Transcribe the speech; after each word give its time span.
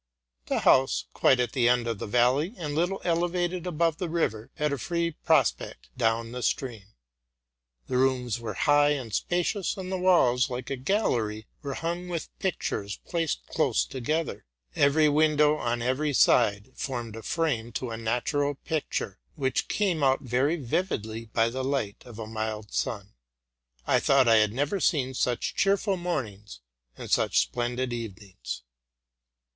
The 0.47 0.61
house, 0.61 1.05
quite 1.13 1.39
at 1.39 1.51
the 1.51 1.69
end 1.69 1.85
of 1.85 1.99
the 1.99 2.07
valley, 2.07 2.55
and 2.57 2.73
little 2.73 3.01
elevated 3.03 3.67
above 3.67 3.97
the 3.97 4.09
river, 4.09 4.49
had 4.55 4.73
a 4.73 4.79
free 4.79 5.11
prospect 5.11 5.95
down 5.95 6.31
the 6.31 6.41
stream. 6.41 6.85
The 7.85 7.97
rooms 7.97 8.39
were 8.39 8.55
high 8.55 8.93
and 8.93 9.13
spacious; 9.13 9.77
and 9.77 9.91
the 9.91 9.99
walls, 9.99 10.49
like 10.49 10.71
a 10.71 10.75
gallery, 10.75 11.45
were 11.61 11.75
hung 11.75 12.09
with 12.09 12.29
pictures, 12.39 12.97
placed 13.05 13.45
close 13.45 13.85
together. 13.85 14.47
Every 14.75 15.07
win 15.07 15.35
dow 15.35 15.57
on 15.57 15.83
every 15.83 16.13
side 16.13 16.71
formed 16.73 17.15
a 17.15 17.21
frame 17.21 17.71
to 17.73 17.91
a 17.91 17.95
natural 17.97 18.55
picture, 18.55 19.19
which 19.35 19.67
came 19.67 20.01
out 20.01 20.21
very 20.23 20.55
vividly 20.55 21.25
by 21.25 21.49
the 21.51 21.63
light 21.63 22.01
of 22.07 22.17
a 22.17 22.25
mild 22.25 22.73
sun. 22.73 23.13
I 23.85 23.99
thought 23.99 24.27
IT 24.27 24.39
had 24.41 24.51
never 24.51 24.79
seen 24.79 25.13
such 25.13 25.53
cheerful 25.53 25.95
mornings 25.95 26.59
and 26.97 27.11
such 27.11 27.37
splendid 27.41 27.93
evenings. 27.93 28.63